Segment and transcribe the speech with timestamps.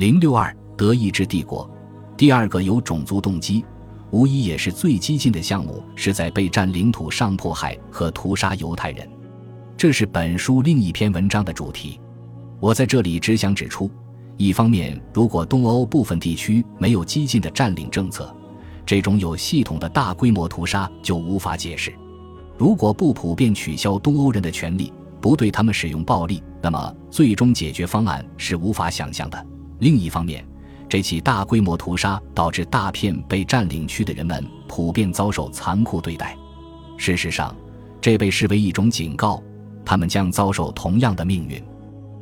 [0.00, 1.70] 零六二德意志帝国，
[2.16, 3.62] 第二个有种族动机，
[4.12, 9.06] 无疑也是最激进的项目，是在被占领土上迫害和屠杀犹太人。
[9.76, 12.00] 这是本书另一篇文章的主题。
[12.60, 13.90] 我在这里只想指出，
[14.38, 18.34] 一方面，如果东欧部分地区没有激进的占领政策，
[18.86, 21.92] 这种有系统的大规模屠杀就无法解释；
[22.56, 24.90] 如果不普遍取消东欧人的权利，
[25.20, 29.46] 不对他们使用暴力，那么最终解决方案是无法想象的。
[29.80, 30.44] 另一方面，
[30.88, 36.36] 这起大规模屠杀导致大片被占领区的人们普遍遭受残酷对待。
[36.96, 37.54] 事实上，
[38.00, 39.42] 这被视为一种警告，
[39.84, 41.60] 他们将遭受同样的命运。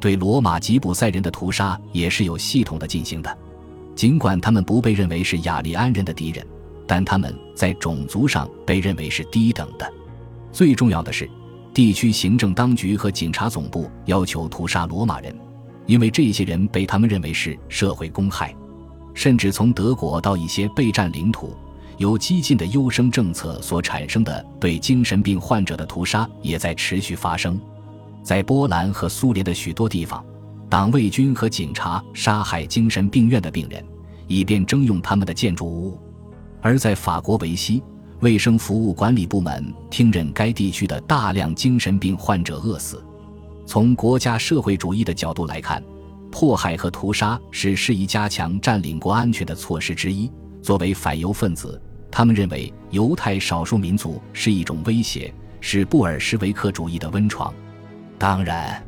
[0.00, 3.38] 对罗马吉普赛人的屠杀也是有系统的进行的，
[3.94, 6.46] 尽管他们不被认为是雅利安人的敌人，
[6.86, 9.92] 但他们在种族上被认为是低等的。
[10.50, 11.28] 最重要的是。
[11.72, 15.32] 地区行政当局和警察总部要求屠杀罗马人，
[15.86, 18.54] 因为这些人被他们认为是社会公害。
[19.12, 21.54] 甚至从德国到一些备战领土，
[21.98, 27.60] 由激进的优生政策所产生的对精神病患者的屠杀也在持续发生。
[28.22, 30.24] 在波兰和苏联的许多地方，
[30.68, 33.84] 党卫军和警察杀害精神病院的病人，
[34.28, 35.98] 以便征用他们的建筑物；
[36.60, 37.82] 而在法国维希。
[38.20, 43.02] 卫生服务管理部门听任该地区的大量精神病患者饿死。
[43.70, 45.80] 从国家社会主义的角度来看，
[46.28, 50.28] 迫害和屠杀是适宜加强占领国安全的措施之一。
[50.60, 57.54] 作为反犹分子，他们认为犹太少数民族是一种威胁，是布尔什维克主义的温床。
[58.18, 58.84] 当然，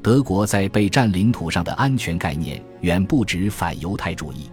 [0.00, 4.48] 德国在被占领土上的安全概念远不止反犹太主义。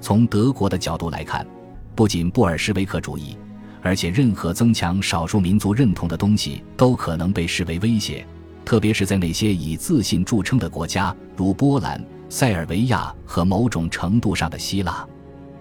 [0.00, 1.46] 从德国的角度来看，
[1.94, 3.36] 不仅布尔什维克主义。
[3.82, 8.26] 而且，任何增强少数民族认同的东西都可能被视为威胁，
[8.64, 15.06] 特别是在那些以自信著称的国家，如波兰、塞尔维亚和某种程度上的希腊。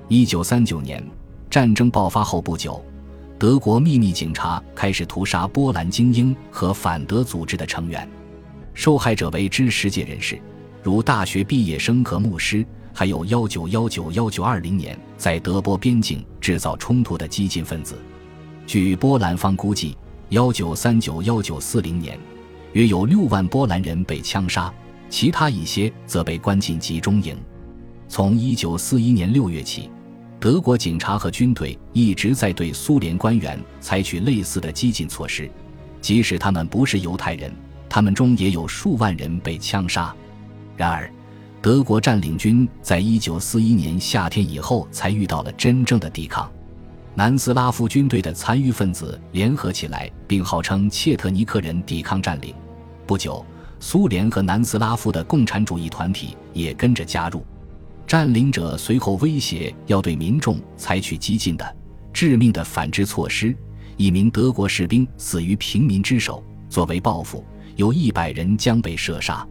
[0.08, 1.04] 一九三九年，
[1.50, 2.84] 战争爆发后不久，
[3.40, 8.08] 德国秘密警察开始屠杀波兰精英和反德组织的成员，
[8.74, 10.40] 受害者为知识界人士，
[10.84, 12.66] 如大学毕业生和牧师。
[12.94, 17.98] 还有幺九幺九幺九二零年在德波边境制造冲突的激进分子。
[18.68, 19.98] 据波兰方估计，
[20.28, 22.20] 幺九三九幺九四零年，
[22.74, 24.74] 约有六万波兰人被枪杀，
[25.10, 27.38] 其他一些则被关进集中营。
[28.08, 29.90] 从一九四一年六月起，
[30.40, 35.50] 德国警察和军队一直在对苏联官员采取类似的激进措施，
[36.02, 37.54] 即使他们不是犹太人，
[37.90, 40.14] 他们中也有数万人被枪杀。
[40.76, 41.12] 然而。
[41.64, 46.52] 德国占领军在一九四一年夏天以后才遇到了真正的抵抗，
[47.14, 52.56] 南斯拉夫军队的残余分子联合起来，并号称切特尼克人抵抗占领。
[53.06, 53.46] 不久，
[53.82, 57.46] 苏联和南斯拉夫的共产主义团体也跟着加入。
[58.08, 61.76] 占领者随后威胁要对民众采取激进的、
[62.14, 63.56] 致命的反制措施。
[63.98, 67.46] 一名德国士兵死于平民之手，作为报复，
[67.76, 69.46] 有一百人将被射杀。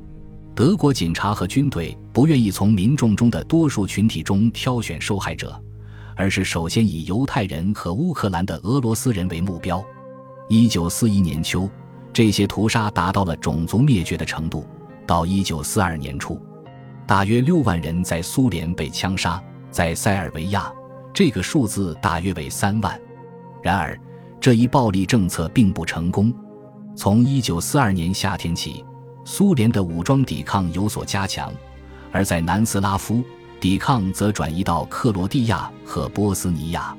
[0.54, 5.62] 德国警察和军队不愿意从民众中的多数群体中挑选受害者，
[6.16, 9.84] 而是首先以犹太人和乌克兰的俄罗斯人为目标。
[10.48, 11.68] 一九四一年秋，
[12.12, 14.66] 这些屠杀达到了种族灭绝的程度。
[15.06, 16.40] 到一九四二年初，
[17.06, 20.72] 大约六万人在苏联被枪杀，在塞尔维亚，
[21.12, 23.00] 这个数字大约为三万。
[23.62, 23.98] 然而，
[24.40, 26.32] 这一暴力政策并不成功。
[26.94, 28.84] 从一九四二年夏天起。
[29.22, 31.52] 苏联的武装抵抗有所加强，
[32.10, 33.22] 而在南斯拉夫，
[33.60, 36.96] 抵抗则转移到克罗地亚和波斯尼亚。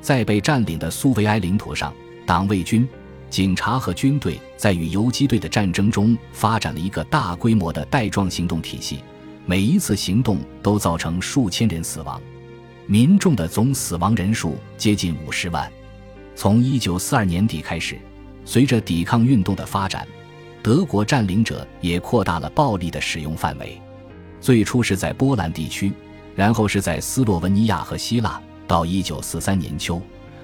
[0.00, 1.92] 在被占领的苏维埃领土上，
[2.26, 2.86] 党卫军、
[3.30, 8.98] 警察和军队在与游击队的战争中发展了一个大规模的带状行动体系，
[9.46, 12.20] 每一次行动都造成数千人死亡，
[12.86, 15.72] 民众的总死亡人数接近五十万。
[16.36, 17.98] 从一九四二年底开始，
[18.44, 20.06] 随着抵抗运动的发展。
[20.62, 23.78] 德国占领者也扩大了暴力的使用范围，
[24.44, 25.90] 最初是在波兰地区，
[26.36, 28.38] 然后是在斯洛文尼亚和希腊。
[28.66, 30.02] 到一九四三年秋，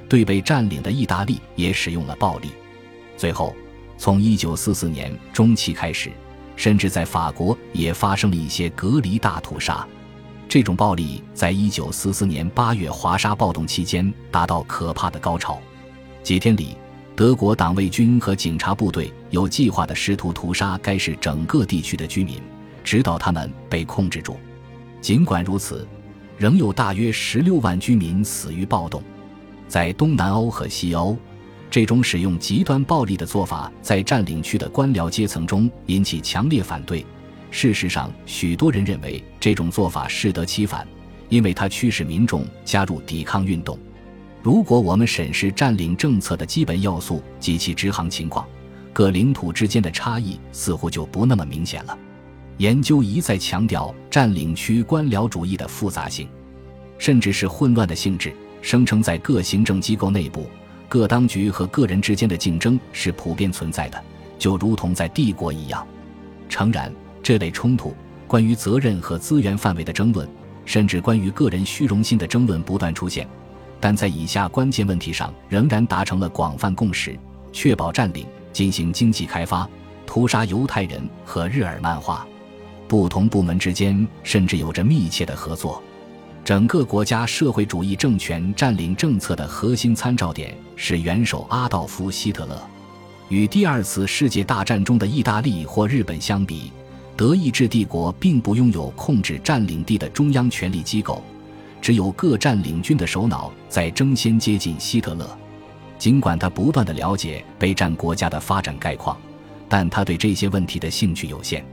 [0.08, 2.48] 对被占领的意大利也使用了暴力。
[3.18, 3.54] 最后，
[3.98, 6.10] 从一九四四年中期开始，
[6.56, 9.86] 甚至在法国也发生了一些隔离大屠杀。
[10.48, 15.60] 这种暴力在一九四四年八月华沙暴动期间达到可怕的高潮，
[16.22, 16.74] 几天里。
[17.14, 22.40] 德国党卫军和警察部队有计划的试图屠杀该市整个地区的居民，
[22.90, 24.36] 直到他们被控制住。
[25.00, 25.86] 尽管如此，
[26.36, 29.00] 仍有大约十六万居民死于暴动。
[29.68, 31.16] 在东南欧和西欧，
[31.70, 37.06] 这种使用极端暴力的做法在占领区的官僚阶层中引起强烈反对。
[37.52, 40.84] 事实上，许多人认为这种做法适得其反，
[41.28, 43.78] 因为它驱使民众加入抵抗运动。
[44.42, 48.44] 如果我们审视占领政策的基本要素及其执行情况，
[48.92, 51.96] 各领土之间的差异似乎就不那么明显了。
[52.60, 56.28] 研究一再强调占领区官僚主义的复杂性，
[56.98, 60.44] 甚至是混乱的性质，声称在各行政机构内部，
[60.86, 64.04] 各当局和个人之间的竞争是普遍存在的，
[64.38, 65.86] 就如同在帝国一样。
[66.50, 67.94] 诚然，这类冲突、
[68.26, 70.28] 关于责任和资源范围的争论，
[70.66, 73.26] 甚至关于个人虚荣心的争论不断出现，
[73.80, 77.18] 但在以下关键问题上仍然达成了广泛共识：
[77.54, 78.26] 确保占领。
[78.52, 79.66] 进行经济开发、
[80.04, 82.26] 屠杀犹太人和日耳曼化，
[82.90, 85.80] 不同部门之间甚至有着密切的合作。
[86.44, 92.60] 整个国家社会主义政权占领政策的核心参照点是元首阿道夫·希特勒。
[93.28, 96.72] 与第二次世界大战中的意大利或日本相比，
[97.16, 101.22] 德意志帝国并不拥有控制占领地的中央权力机构，
[101.80, 105.38] 只有各占领军的首脑在争先接近希特勒。
[105.96, 109.16] 尽管他不断的了解备战国家的发展概况，
[109.68, 111.64] 但他对这些问题的兴趣有限。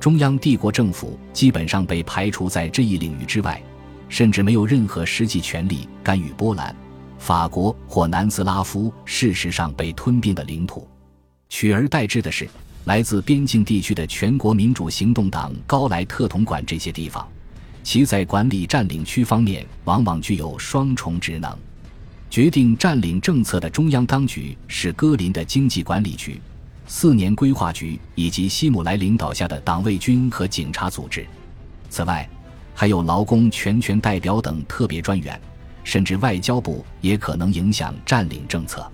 [0.00, 3.62] 中央帝国政府基本上被排除在这一领域之外，
[4.08, 6.74] 甚至没有任何实际权力干预波兰、
[7.18, 10.88] 法国或南斯拉夫事实上被吞并的领土。
[11.50, 12.48] 取而代之的是，
[12.86, 17.28] 来自边境地区的全国民主行动党高莱特统管这些地方，
[17.82, 21.54] 其在管理占领区方面往往具有双重职能。
[22.30, 26.40] 决定占领政策的中央当局是戈林的经济管理局、
[26.92, 31.24] 四年规划局以及希姆莱领导下的党卫军和警察组织。
[31.88, 32.28] 此外，
[32.74, 35.40] 还有劳工全权代表等特别专员，
[35.84, 38.84] 甚至外交部也可能影响占领政策。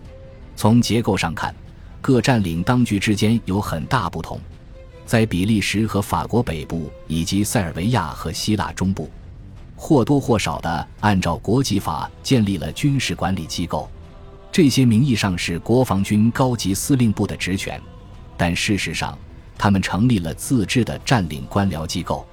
[0.55, 1.55] 从结构上看，
[2.03, 4.39] 各占领当局之间有很大不同。
[5.07, 9.11] 在比利时和法国北部，以及塞尔维亚和希腊中部。
[9.75, 13.91] 或多或少地按照国际法建立了军事管理机构，
[14.57, 17.79] 这些名义上是国防军高级司令部的职权，
[18.39, 19.19] 但事实上，
[19.59, 22.27] 他们成立了自治的占领官僚机构。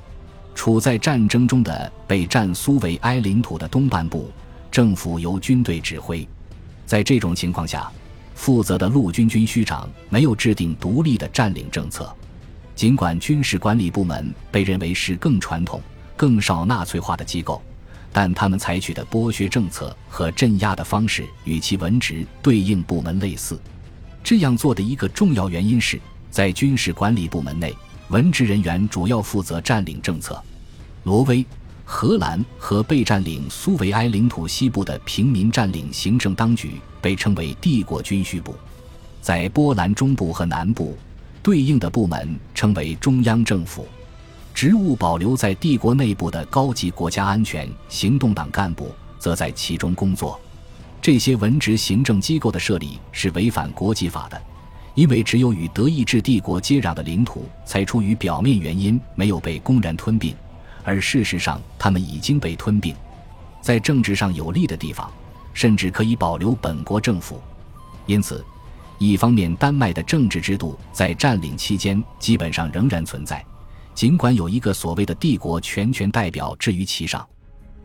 [0.55, 4.31] 处在战争中的被占苏维埃领土的东半部，
[4.71, 6.25] 政府由军队指挥。
[6.85, 7.91] 在这种情况下，
[8.35, 12.09] 负责的陆军军需长没有制定独立的占领政策，
[12.73, 15.81] 尽管军事管理部门被认为是更传统。
[16.15, 17.61] 更少纳粹化的机构，
[18.13, 23.59] 但他们采取的剥削政策和镇压的方式与其文职对应部门类似。
[24.23, 25.99] 这样做的一个重要原因是，
[26.29, 27.75] 在军事管理部门内，
[28.09, 30.41] 文职人员主要负责占领政策。
[31.01, 31.45] 挪威、
[31.83, 38.55] 荷兰和被占领苏维埃领土西部的平民占领行政当局被称为帝国军需部。
[39.21, 40.97] 在波兰中部和南部，
[41.41, 43.87] 对应的部门称为中央政府。
[44.53, 50.39] 职务保留在帝国内部的高级国家安全行动党干部则在其中工作。
[51.01, 54.41] 这些文职行政机构的设立是违反国际法的，
[54.93, 60.33] 因为只有与德意志帝国接壤的领土才出于表面原因没有被公然吞并，
[60.83, 62.95] 而事实上他们已经被吞并。
[63.59, 65.11] 在政治上有利的地方，
[65.53, 67.41] 甚至可以保留本国政府。
[68.05, 68.45] 因此，
[68.97, 73.43] 一方面，丹麦的政治制度在占领期间基本上仍然存在。
[73.93, 77.27] 尽管有一个所谓的帝国全权代表置于其上，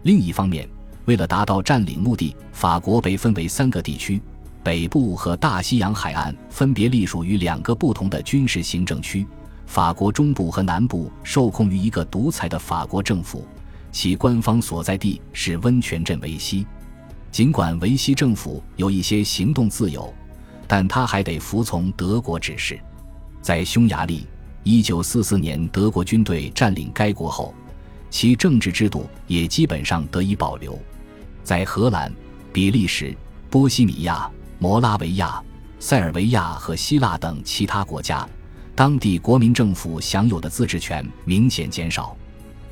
[0.03, 0.69] 另一方面，
[1.05, 4.21] 为了达到占领目的，法国被分为三个地区：
[4.63, 9.27] 北部和大西洋海岸分别隶属于两个不同的军事行政区；
[9.67, 13.47] 法国中部和南部受控于一个独裁的法国政府，
[13.93, 16.67] 其官方所在地是温泉镇维希。
[17.31, 20.13] 尽管维希政府有一些行动自由，
[20.67, 22.81] 但他还得服从德国指示。
[23.43, 24.27] 在匈牙利。
[24.71, 27.55] 一九四四年，德国军队占领该国后，
[28.11, 30.79] 其政治制度也基本上得以保留。
[31.43, 32.13] 在荷兰、
[32.53, 33.17] 比利时、
[33.49, 35.43] 波西米亚、摩拉维亚、
[35.81, 38.29] 塞尔维亚和希腊等其他国家，
[38.75, 42.15] 当地国民政府享有的自治权明显减少。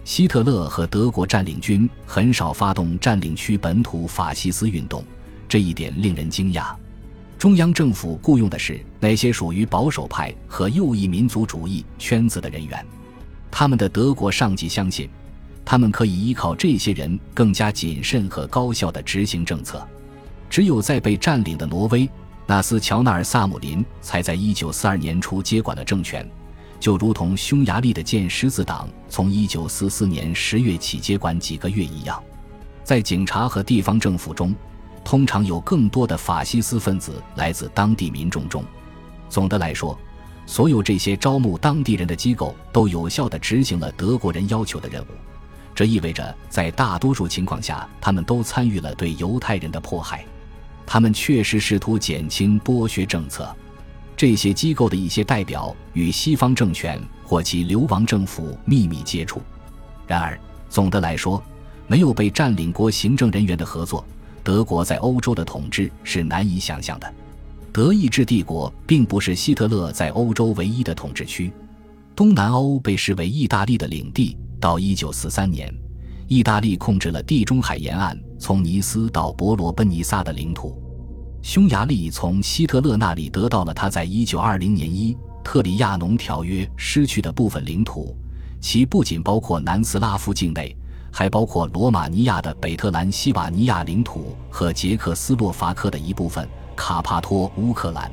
[0.04, 5.02] 希特勒和德国占领军很少发动占领区本土法西斯运动，
[5.48, 6.74] 这一点令人惊讶。
[7.38, 12.84] 中央政府雇佣的是那些属于保守派和右翼民族主义圈子的人员，
[13.50, 15.08] 他们的德国上级相信，
[15.62, 19.86] 他们可以依靠这些人更加谨慎和高效地执行政策。
[20.48, 22.08] 只有在被占领的挪威，
[22.46, 26.26] 纳斯乔纳尔萨姆林才在1942年初接管了政权，
[26.80, 32.22] 就如同匈牙利的剑狮子党从1944年10月起接管几个月一样，
[32.82, 34.54] 在警察和地方政府中。
[35.06, 38.64] 通常有更多的法西斯分子来自当地民众中。
[39.28, 39.96] 总的来说，
[40.46, 45.06] 所有这些招募当地人的机构都有效地执行了德国人要求的任务。
[45.76, 50.24] 这意味着，在大多数情况下，他们都参与了对犹太人的迫害。
[50.84, 53.54] 他们确实试图减轻剥削政策。
[54.16, 59.40] 这些机构的一些代表与西方政权或其流亡政府秘密接触。
[60.04, 60.36] 然而，
[60.68, 61.40] 总的来说，
[61.86, 64.04] 没有被占领国行政人员的合作，
[64.46, 67.14] 德国在欧洲的统治是难以想象的。
[67.72, 71.52] 德意志帝国并不是希特勒在欧洲唯一的统治区，
[72.14, 74.38] 东南欧被视为意大利的领地。
[74.60, 75.74] 到一九四三年，
[76.28, 80.80] 意大利控制了地中海沿岸从尼斯到伯罗奔尼撒的领土。
[81.42, 88.16] 匈牙利从希特勒那里得到了他在一九二零年伊特里亚农条约失去的部分领土，
[88.60, 90.76] 其不仅包括南斯拉夫境内，
[91.10, 98.10] 还包括罗马尼亚的北特兰西瓦尼亚领土和捷克斯洛伐克的一部分卡帕托乌克兰。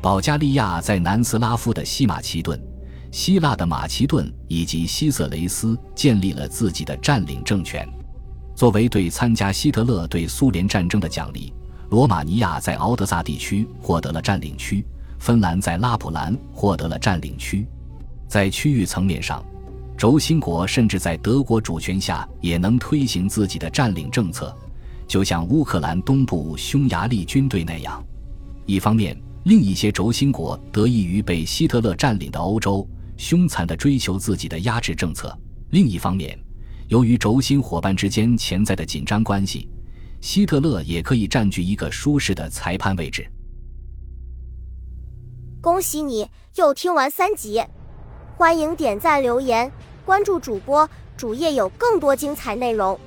[0.00, 2.60] 保加利亚在南斯拉夫的西马其顿。
[3.10, 7.88] 希腊的马其顿以及希瑟雷斯建立了自己的占领政权，
[8.54, 11.50] 作为对参加希特勒对苏联战争的奖励，
[11.88, 14.84] 罗马尼亚在敖德萨地区获得了占领区，
[15.18, 17.66] 芬兰在拉普兰获得了占领区。
[18.26, 19.42] 在区域层面上，
[19.98, 24.56] 轴心国甚至在德国主权下也能推行自己的占领政策，
[25.08, 28.00] 就像乌克兰东部匈牙利军队那样。
[28.64, 32.88] 一方面，另一些轴心国得益于被希特勒占领的欧洲。
[33.16, 35.36] 凶残地追求自己的压制政策。
[35.70, 36.38] 另一方面，
[36.86, 39.68] 由于轴心伙伴之间潜在的紧张关系，
[40.20, 43.28] 希特勒也可以占据一个舒适的裁判位置。
[45.60, 47.60] 恭喜你又听完三集，
[48.36, 49.68] 欢迎点赞、留言、
[50.08, 50.88] 关注主播，
[51.18, 52.98] 主页有更多精彩内容。